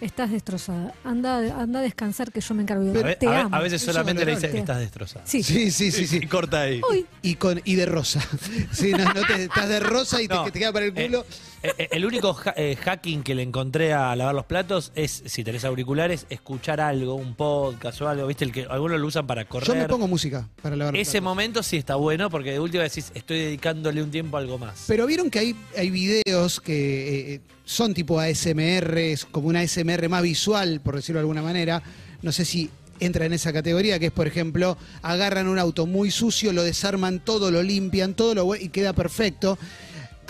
[0.00, 2.92] estás destrozada, anda, anda a descansar que yo me encargo.
[2.92, 3.56] Ve- te a amo.
[3.56, 4.48] a veces solamente le valorable.
[4.48, 5.26] dice, estás destrozada.
[5.26, 5.42] Sí.
[5.42, 6.18] Sí, sí, sí, sí.
[6.22, 6.80] Y corta ahí.
[6.90, 8.20] Uy, Y, con, y de rosa.
[8.72, 10.44] Sí, no, no te, estás de rosa y te- No.
[10.44, 11.20] que te queda para el Eh, culo.
[11.22, 11.26] eh,
[11.62, 15.64] el único ha- eh, hacking que le encontré a lavar los platos es, si tenés
[15.64, 18.44] auriculares, escuchar algo, un podcast o algo, ¿viste?
[18.44, 19.68] El que algunos lo usan para correr.
[19.68, 21.24] Yo me pongo música para lavar los Ese platos.
[21.24, 24.84] momento sí está bueno porque de última decís, estoy dedicándole un tiempo a algo más.
[24.86, 30.08] Pero vieron que hay, hay videos que eh, son tipo ASMR, es como una ASMR
[30.08, 31.82] más visual, por decirlo de alguna manera.
[32.22, 32.70] No sé si
[33.00, 37.20] entra en esa categoría, que es, por ejemplo, agarran un auto muy sucio, lo desarman
[37.20, 39.58] todo, lo limpian, todo lo y queda perfecto.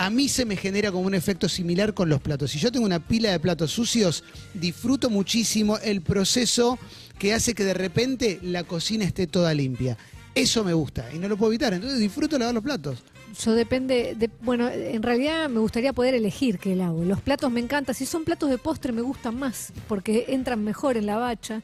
[0.01, 2.49] A mí se me genera como un efecto similar con los platos.
[2.49, 4.23] Si yo tengo una pila de platos sucios,
[4.55, 6.79] disfruto muchísimo el proceso
[7.19, 9.99] que hace que de repente la cocina esté toda limpia.
[10.33, 11.75] Eso me gusta y no lo puedo evitar.
[11.75, 13.03] Entonces disfruto lavar los platos.
[13.39, 17.05] yo depende, de, bueno, en realidad me gustaría poder elegir qué lavo.
[17.05, 20.97] Los platos me encantan, si son platos de postre me gustan más porque entran mejor
[20.97, 21.61] en la bacha.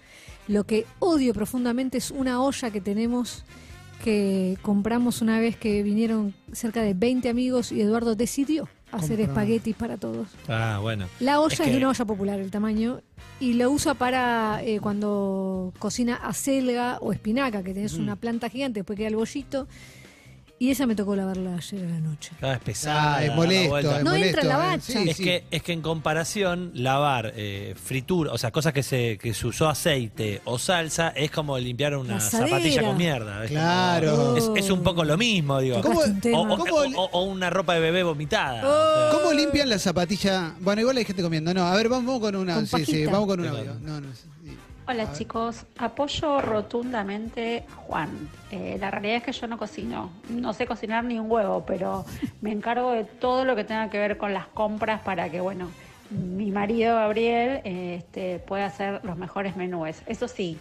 [0.47, 3.45] Lo que odio profundamente es una olla que tenemos
[4.03, 9.75] que compramos una vez que vinieron cerca de 20 amigos y Eduardo decidió hacer espaguetis
[9.75, 10.29] para todos.
[10.47, 11.07] Ah, bueno.
[11.19, 13.01] La olla es, que- de una olla popular, el tamaño,
[13.39, 18.79] y lo usa para eh, cuando cocina acelga o espinaca, que tenés una planta gigante,
[18.79, 19.67] después queda el bollito.
[20.59, 22.31] Y esa me tocó lavarla ayer a la noche.
[22.39, 23.17] Cada vez pesada.
[23.17, 24.25] Ah, es molesto, es No molesto.
[24.25, 24.57] entra en la eh.
[24.57, 24.93] bacha.
[24.93, 25.23] Sí, Es sí.
[25.23, 29.45] que, es que en comparación, lavar eh, fritura, o sea, cosas que se, que se
[29.45, 33.43] usó aceite o salsa, es como limpiar una zapatilla con mierda.
[33.45, 34.35] Es Claro.
[34.35, 35.79] es, es un poco lo mismo, digo.
[35.81, 35.99] ¿Cómo-.
[35.99, 38.63] O, o- ¿Cómo- o- o una ropa de bebé vomitada.
[38.67, 38.69] Oh.
[39.09, 39.19] o sea.
[39.19, 40.55] ¿Cómo limpian la zapatilla?
[40.59, 41.53] Bueno, igual hay gente comiendo.
[41.53, 42.55] No, a ver, vamos, con una.
[42.55, 43.59] Con sí, sí, vamos con un Venga.
[43.59, 43.73] audio.
[43.81, 44.23] No, no, sí.
[44.89, 48.09] Hola chicos, apoyo rotundamente a Juan.
[48.51, 52.05] Eh, la realidad es que yo no cocino, no sé cocinar ni un huevo, pero
[52.39, 55.69] me encargo de todo lo que tenga que ver con las compras para que, bueno,
[56.09, 60.01] mi marido Gabriel eh, este, pueda hacer los mejores menúes.
[60.05, 60.57] Eso sí,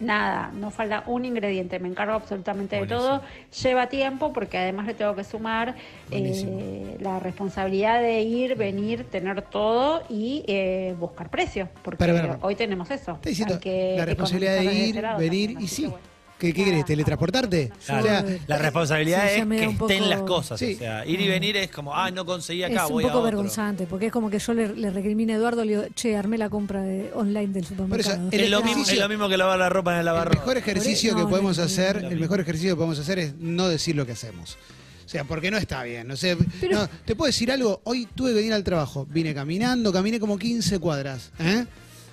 [0.00, 3.22] nada, no falta un ingrediente, me encargo absolutamente de todo.
[3.62, 5.74] Lleva tiempo porque además le tengo que sumar
[6.10, 12.90] eh, la responsabilidad de ir, venir, tener todo y eh, buscar precios, porque hoy tenemos
[12.90, 13.18] eso.
[13.24, 15.86] Hay que la responsabilidad de ir, venir también, y sí.
[15.86, 16.13] bueno.
[16.38, 16.84] ¿Qué, qué querés?
[16.84, 17.70] ¿Teletransportarte?
[17.86, 20.20] Claro, O sea, la responsabilidad Sí, ya me es da que un poco- estén las
[20.22, 20.58] cosas.
[20.58, 20.74] Sí.
[20.74, 23.06] O sea, ir y venir es como, ah, no conseguí acá, es un voy a
[23.06, 23.30] poco otro.
[23.36, 26.36] vergonzante, porque es como que yo le, le recrimino a Eduardo, le digo, che, armé
[26.36, 28.28] la compra de, online del supermercado.
[28.32, 30.30] el Es lo, ejercicio- mismo, es lo mismo que lavar la ropa en el el
[30.30, 33.18] mejor ejercicio No, que no, podemos no, no, hacer, el mejor ejercicio que podemos hacer
[33.20, 34.58] es no decir lo que hacemos.
[35.06, 36.08] O sea, porque no está bien.
[36.08, 37.80] No sé, Pero- no, te puedo decir algo.
[37.84, 39.06] Hoy tuve que venir al trabajo.
[39.08, 41.30] Vine caminando, caminé como 15 cuadras.
[41.38, 41.64] ¿eh?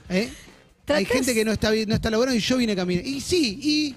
[0.09, 0.29] ¿Eh?
[0.87, 3.09] Hay Tratás- gente que no está bien, no está laburando y yo vine caminando.
[3.09, 3.95] Y sí, y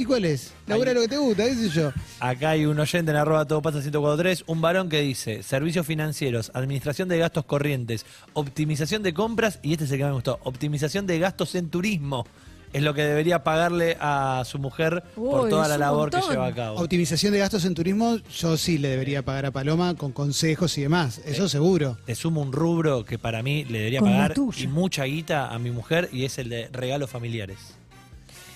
[0.00, 0.52] ¿y cuál es?
[0.66, 1.92] Labura lo que te gusta, qué sé yo.
[2.20, 6.50] Acá hay un oyente en arroba todo pasa 1043, un varón que dice servicios financieros,
[6.54, 11.06] administración de gastos corrientes, optimización de compras y este es el que me gustó, optimización
[11.06, 12.26] de gastos en turismo.
[12.72, 16.10] Es lo que debería pagarle a su mujer por Uy, toda es la un labor
[16.10, 16.32] que montón.
[16.34, 16.78] lleva a cabo.
[16.80, 20.82] Optimización de gastos en turismo, yo sí le debería pagar a Paloma con consejos y
[20.82, 21.20] demás.
[21.24, 21.98] Eso seguro.
[22.06, 24.62] Te sumo un rubro que para mí le debería Con la pagar tuya.
[24.62, 27.58] y mucha guita a mi mujer y es el de regalos familiares.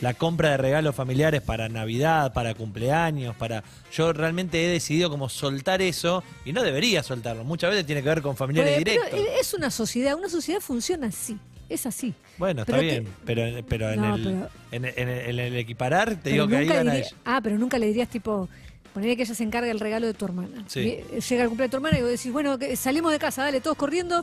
[0.05, 3.65] La compra de regalos familiares para Navidad, para cumpleaños, para...
[3.91, 7.43] Yo realmente he decidido como soltar eso y no debería soltarlo.
[7.43, 9.19] Muchas veces tiene que ver con familiares Pero- directos.
[9.19, 11.39] pero es una sociedad, una sociedad funciona así,
[11.71, 12.13] es así.
[12.37, 15.39] Bueno, está Pero te- bien, pero, pero, en, el, pero- En, el- en el- en
[15.39, 17.09] el equiparar, te digo que ahí diría- ella.
[17.25, 18.47] Ah, pero nunca le dirías tipo,
[18.93, 20.65] ponerle que ella se encarga del regalo de tu hermana.
[20.67, 20.81] Sí.
[21.29, 23.77] Llega el cumpleaños de tu hermana y vos decís, bueno, salimos de casa, dale, todos
[23.79, 24.23] corriendo,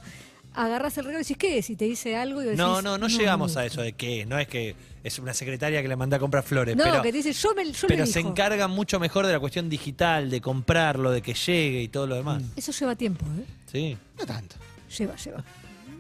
[0.54, 1.70] agarrás el regalo y decís, ¿qué es?
[1.70, 3.66] Y te dice algo y decís, No, no, no llegamos a gusta".
[3.66, 6.76] eso de qué, no es que es una secretaria que le manda a comprar flores,
[6.76, 8.30] No, pero, que te dice, yo, me, yo pero le se dijo.
[8.30, 12.16] encarga mucho mejor de la cuestión digital, de comprarlo, de que llegue y todo lo
[12.16, 12.44] demás.
[12.56, 13.46] Eso lleva tiempo, ¿eh?
[13.72, 13.98] Sí.
[14.20, 14.56] No tanto.
[14.98, 15.44] Lleva, lleva.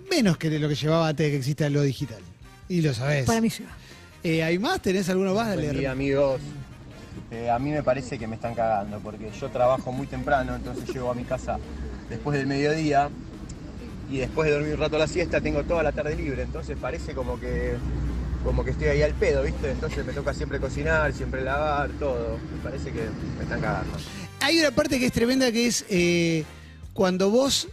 [0.09, 2.19] Menos que de lo que llevaba antes de que exista lo digital.
[2.67, 3.25] Y lo sabés.
[3.25, 3.71] Para mí lleva.
[4.23, 4.81] Eh, ¿Hay más?
[4.81, 5.47] ¿Tenés alguno más?
[5.47, 5.63] Dale.
[5.67, 6.39] Buen día amigos.
[7.31, 10.87] Eh, a mí me parece que me están cagando porque yo trabajo muy temprano, entonces
[10.93, 11.57] llego a mi casa
[12.09, 13.09] después del mediodía
[14.11, 17.13] y después de dormir un rato la siesta tengo toda la tarde libre, entonces parece
[17.13, 17.75] como que
[18.43, 19.71] como que estoy ahí al pedo, ¿viste?
[19.71, 22.39] Entonces me toca siempre cocinar, siempre lavar, todo.
[22.55, 23.01] Me parece que
[23.37, 23.97] me están cagando.
[24.39, 26.43] Hay una parte que es tremenda que es eh,
[26.93, 27.67] cuando vos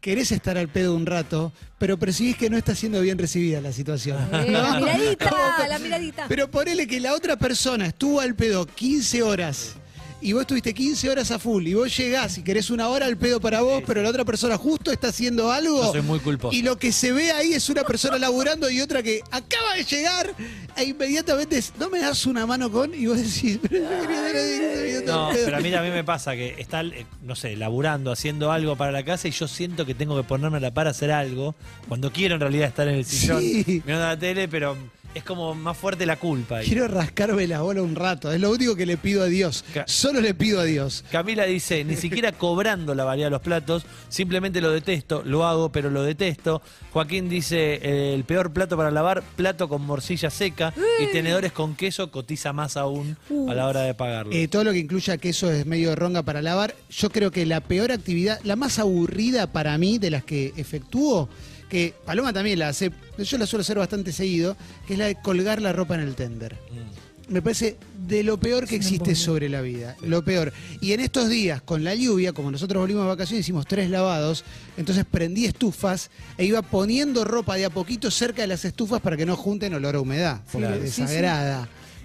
[0.00, 3.72] querés estar al pedo un rato, pero percibís que no está siendo bien recibida la
[3.72, 4.18] situación.
[4.32, 4.62] Eh, ¿no?
[4.62, 5.30] La miradita,
[5.68, 6.24] la miradita.
[6.26, 9.74] Pero ponele que la otra persona estuvo al pedo 15 horas
[10.20, 13.16] y vos estuviste 15 horas a full y vos llegás y querés una hora al
[13.16, 15.82] pedo para vos, pero la otra persona justo está haciendo algo.
[15.84, 16.56] Yo soy muy culposo.
[16.56, 19.84] Y lo que se ve ahí es una persona laburando y otra que acaba de
[19.84, 20.34] llegar
[20.76, 24.22] e inmediatamente es, no me das una mano con y vos decís, pero yo quería
[24.22, 25.44] dar a 15 minutos No, al pedo".
[25.44, 28.92] pero a mí también me pasa que está, eh, no sé, laburando, haciendo algo para
[28.92, 31.54] la casa y yo siento que tengo que ponerme a la par a hacer algo
[31.88, 33.82] cuando quiero en realidad estar en el sillón Sí.
[33.84, 34.76] mirando la tele, pero
[35.16, 36.58] es como más fuerte la culpa.
[36.58, 36.66] ahí.
[36.66, 39.64] Quiero rascarme la bola un rato, es lo único que le pido a Dios.
[39.72, 41.04] Ca- Solo le pido a Dios.
[41.10, 45.70] Camila dice, ni siquiera cobrando la variedad de los platos, simplemente lo detesto, lo hago,
[45.72, 46.60] pero lo detesto.
[46.92, 51.74] Joaquín dice, eh, el peor plato para lavar, plato con morcilla seca y tenedores con
[51.76, 53.16] queso, cotiza más aún
[53.48, 54.32] a la hora de pagarlo.
[54.32, 56.74] Eh, todo lo que incluya queso es medio de ronga para lavar.
[56.90, 61.28] Yo creo que la peor actividad, la más aburrida para mí de las que efectúo,
[61.68, 65.16] que Paloma también la hace, yo la suelo hacer bastante seguido, que es la de
[65.16, 66.54] colgar la ropa en el tender.
[66.70, 67.32] Mm.
[67.32, 67.76] Me parece
[68.06, 69.96] de lo peor que existe sobre la vida.
[70.02, 70.52] Lo peor.
[70.80, 74.44] Y en estos días, con la lluvia, como nosotros volvimos de vacaciones, hicimos tres lavados,
[74.76, 79.16] entonces prendí estufas e iba poniendo ropa de a poquito cerca de las estufas para
[79.16, 80.86] que no junten olor a humedad, porque.
[80.86, 81.16] Sí, sí.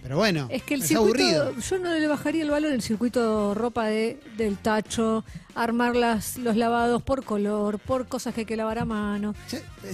[0.03, 1.53] Pero bueno, Es que el es circuito, aburrido.
[1.59, 6.55] yo no le bajaría el valor el circuito ropa de, del tacho, armar las, los
[6.55, 9.35] lavados por color, por cosas que hay que lavar a mano.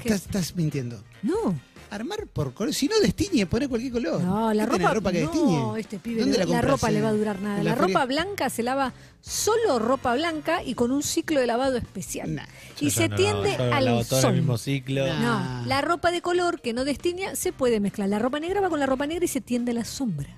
[0.06, 1.04] Estás mintiendo.
[1.24, 2.74] No, Armar por color.
[2.74, 4.22] Si no destiñe, poner cualquier color.
[4.22, 7.10] No, la ¿Qué tenés, ropa, que no, este pibe, ¿Dónde la, compras, ropa le va
[7.10, 7.18] a eh?
[7.18, 7.60] durar nada.
[7.60, 11.78] ¿En La, ropa blanca se lava solo ropa blanca y con un ciclo de lavado
[11.78, 12.36] especial.
[12.36, 12.46] Nah.
[12.80, 14.32] y se no tiende lavo, yo lavo al todo en sol.
[14.32, 15.08] el mismo ciclo.
[15.08, 15.62] Nah.
[15.62, 18.10] No, la ropa de color que no destiña se puede mezclar.
[18.10, 20.30] La ropa negra va con la ropa negra y se tiende a la sombra.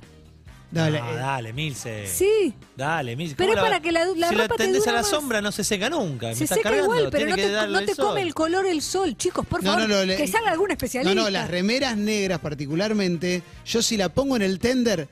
[0.72, 2.06] Dale, No, eh, dale, Milce.
[2.08, 3.36] Sí, Dale, Milce.
[3.36, 5.10] Pero ¿Cómo es para que la- la si ropa la te a la más.
[5.10, 6.28] sombra no se seca nunca.
[6.28, 6.96] Me se estás seca cargando.
[6.96, 9.18] igual, pero no que te, no te come el color el sol.
[9.18, 11.16] Chicos, por No, favor, no, no, le- que salga algún No, especialista.
[11.16, 15.08] no, las remeras negras particularmente, yo si la pongo en el tender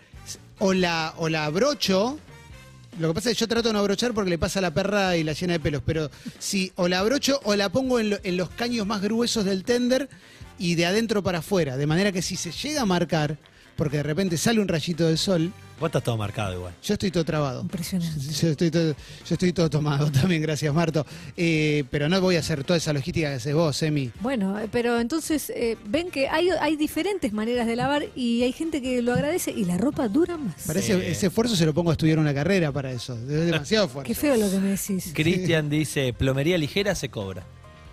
[0.59, 2.19] o la, o la abrocho,
[2.99, 4.71] lo que pasa es que yo trato de no abrochar porque le pasa a la
[4.73, 8.11] perra y la llena de pelos, pero si o la abrocho o la pongo en,
[8.11, 10.07] lo- en los caños más gruesos del tender
[10.59, 13.37] y de adentro para afuera, de manera que si se llega a marcar,
[13.77, 16.73] porque de repente sale un rayito de sol, Vos estás todo marcado igual.
[16.83, 17.61] yo estoy todo trabado.
[17.61, 18.19] Impresionante.
[18.19, 21.05] Yo estoy todo, yo estoy todo tomado también, gracias Marto.
[21.35, 24.11] Eh, pero no voy a hacer toda esa logística que haces vos, Emi.
[24.19, 28.53] Bueno, eh, pero entonces eh, ven que hay, hay diferentes maneras de lavar y hay
[28.53, 30.63] gente que lo agradece y la ropa dura más.
[30.65, 30.93] Para Sí.
[30.93, 33.13] ese, esfuerzo se lo pongo a estudiar una carrera para eso.
[33.13, 34.07] Es demasiado esfuerzo.
[34.07, 35.11] Qué feo lo que me decís.
[35.13, 37.45] Cristian dice, plomería ligera se cobra.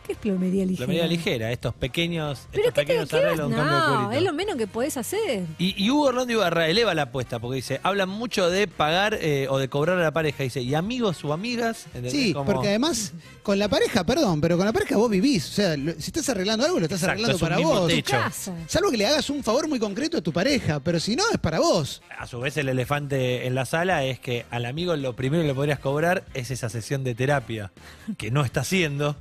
[0.04, 0.84] ¿Qué es plomería ligera?
[0.86, 3.86] Plomería ligera, estos pequeños, ¿Pero estos qué te pequeños vas- arreglos, un cambio de No,
[3.94, 4.12] cuerito.
[4.12, 5.44] es lo menos que podés hacer.
[5.58, 9.46] Y, y Hugo Orlando Ibarra eleva la apuesta porque dice, hablan mucho de pagar eh,
[9.48, 10.42] o de cobrar a la pareja.
[10.42, 11.86] Dice, ¿y amigos o amigas?
[11.86, 12.12] ¿Entendés?
[12.12, 15.48] Sí, Como- porque además, con la pareja, perdón, pero con la pareja vos vivís.
[15.48, 17.72] O sea, lo- si estás arreglando algo, lo estás Exacto, arreglando es un para mismo
[17.80, 17.88] vos.
[17.88, 17.98] techo.
[18.16, 18.24] Hecho.
[18.24, 18.54] Casa.
[18.68, 21.38] Salvo que le hagas un favor muy concreto a tu pareja, pero si no, es
[21.38, 22.02] para vos.
[22.18, 25.48] A su vez, el elefante en la sala es que al amigo lo primero que
[25.48, 27.72] le podrías cobrar es esa sesión de terapia
[28.18, 29.16] que no está haciendo.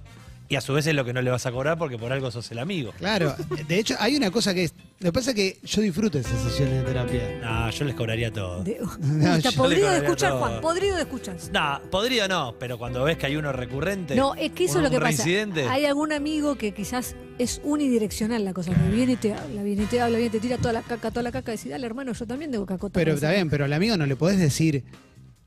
[0.54, 2.30] Y a su vez es lo que no le vas a cobrar porque por algo
[2.30, 2.92] sos el amigo.
[3.00, 3.36] Claro.
[3.68, 4.74] De hecho, hay una cosa que es.
[5.00, 7.40] Lo que pasa es que yo disfruto esas sesiones de terapia.
[7.42, 8.64] No, yo les cobraría todo.
[8.64, 10.40] De- No, Está yo podrido le de cobraría escuchar, todo.
[10.42, 11.36] Juan, podrido de escuchar.
[11.52, 14.16] No, podrido no, pero cuando ves que hay uno recurrente.
[14.16, 15.24] No, es que eso un- es lo que pasa.
[15.72, 19.84] Hay algún amigo que quizás es unidireccional la cosa, que viene y te habla, viene
[19.84, 21.72] y te habla, viene y te tira toda la caca, toda la caca, y decís,
[21.72, 22.94] dale hermano, yo también tengo cacota.
[22.94, 23.36] Pero está sacar".
[23.38, 24.84] bien, pero al amigo no le podés decir.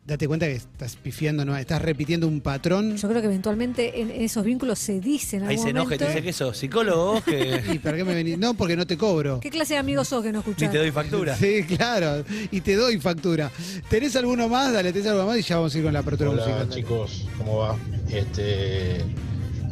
[0.06, 1.56] Date cuenta que estás pifiando, ¿no?
[1.56, 2.96] Estás repitiendo un patrón.
[2.96, 5.98] Yo creo que eventualmente en, en esos vínculos se dicen en Ahí se enoja y
[5.98, 8.38] te dice que sos psicólogo que ¿Y para qué me venís?
[8.38, 9.40] No, porque no te cobro.
[9.40, 10.70] ¿Qué clase de amigos sos que no escuchás?
[10.70, 11.36] te doy factura.
[11.36, 12.24] Sí, claro.
[12.52, 13.50] Y te doy factura.
[13.88, 14.72] ¿Tenés alguno más?
[14.72, 16.68] Dale, tenés algo más y ya vamos a ir con la apertura Hola musical.
[16.70, 17.76] chicos, ¿cómo va?
[18.08, 18.98] Este,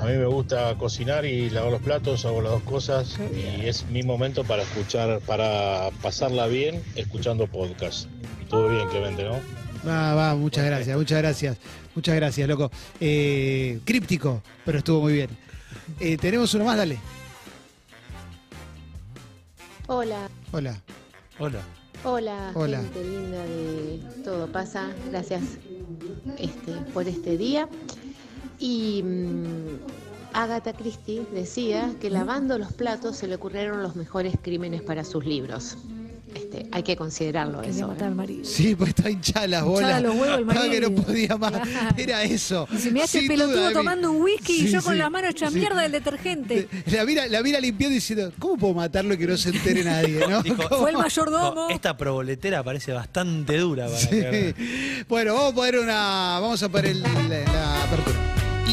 [0.00, 3.86] a mí me gusta cocinar y lavar los platos, hago las dos cosas y es
[3.86, 8.08] mi momento para escuchar, para pasarla bien escuchando podcast.
[8.48, 9.38] Todo bien, Clemente, ¿no?
[9.86, 11.58] Va, va, muchas gracias, muchas gracias.
[11.94, 12.70] Muchas gracias, loco.
[13.00, 15.30] Eh, críptico, pero estuvo muy bien.
[16.00, 16.98] Eh, Tenemos uno más, dale.
[19.86, 20.80] Hola, Hola.
[21.38, 21.60] Hola.
[22.04, 22.78] hola, Hola.
[22.78, 24.88] gente linda de Todo Pasa.
[25.10, 25.42] Gracias
[26.38, 27.68] este, por este día.
[28.58, 34.80] Y mm, Agatha Christie decía que lavando los platos se le ocurrieron los mejores crímenes
[34.82, 35.76] para sus libros.
[36.54, 37.88] Este, hay que considerarlo Quería eso.
[37.88, 38.06] matar ¿eh?
[38.06, 38.44] al marido.
[38.44, 39.80] Sí, pues está hinchada las bolas.
[39.82, 41.02] Hinchada los huevos el Estaba que no marido.
[41.06, 41.52] podía más.
[41.52, 41.94] Claro.
[41.96, 42.68] Era eso.
[42.72, 45.10] Y se me hace Sin pelotudo duda, tomando un whisky y Sí, yo con las
[45.10, 45.58] manos hechas sí.
[45.58, 46.68] mierda del detergente.
[46.86, 50.20] La mira, la mira limpiando diciendo, ¿cómo puedo matarlo y que no se entere nadie?
[50.28, 50.42] ¿no?
[50.42, 50.80] Dijo, ¿Cómo?
[50.82, 51.68] Fue el mayordomo.
[51.70, 54.08] Esta proboletera parece bastante dura para Sí.
[54.10, 56.38] que- Bueno, vamos a poner una.
[56.40, 58.13] Vamos a poner el- la, la apertura.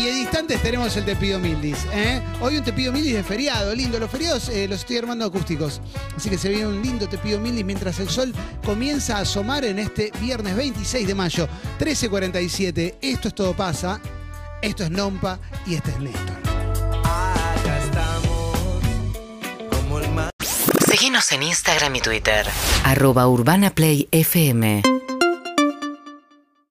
[0.02, 1.86] Y en instantes tenemos el Te pido Mildis.
[1.94, 2.24] ¿eh?
[2.40, 4.00] Hoy un Te pido Mildis de feriado, lindo.
[4.00, 5.80] Los feriados eh, los estoy armando acústicos.
[6.18, 8.34] Así que se viene un lindo Te pido Mildis mientras el sol
[8.66, 11.48] comienza a asomar en este viernes 26 de mayo,
[11.80, 12.96] 13.47.
[13.00, 14.02] Esto es Todo Pasa.
[14.64, 15.38] Esto es Nompa
[15.68, 16.38] y este es Néstor.
[17.04, 18.58] Acá estamos,
[19.70, 20.32] como el mar.
[20.90, 22.48] Síguenos en Instagram y Twitter.
[22.86, 24.82] Arroba Urbana Play FM.